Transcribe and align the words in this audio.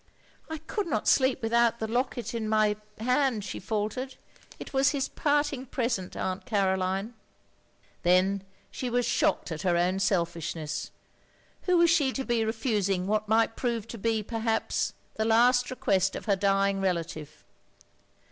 "I 0.49 0.57
could 0.57 0.87
not 0.87 1.07
sleep 1.07 1.43
without 1.43 1.77
the 1.77 1.85
locket 1.87 2.33
in 2.33 2.49
my 2.49 2.69
OF 2.69 2.77
GROSVENOR 2.77 2.81
SQUARE 2.97 3.07
21 3.19 3.19
hand," 3.31 3.43
she 3.45 3.59
faltered." 3.59 4.15
It 4.59 4.73
was 4.73 4.89
his 4.89 5.09
parting 5.09 5.67
present, 5.67 6.17
Aunt 6.17 6.43
Caroline." 6.47 7.13
Then 8.01 8.43
she 8.71 8.89
was 8.89 9.05
shocked 9.05 9.51
at 9.51 9.61
her 9.61 9.77
own 9.77 9.99
selfishness. 9.99 10.89
Who 11.67 11.77
was 11.77 11.91
she 11.91 12.11
to 12.13 12.23
be 12.25 12.39
reftising 12.39 13.05
what 13.05 13.27
might 13.29 13.55
prove 13.55 13.87
to 13.89 13.99
be, 13.99 14.23
perhaps, 14.23 14.93
the 15.17 15.25
last 15.25 15.69
request 15.69 16.15
of 16.15 16.25
her 16.25 16.35
dying 16.35 16.81
relative. 16.81 17.43